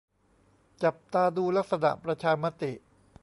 [0.83, 2.71] จับตาดูลักษณะประชามติ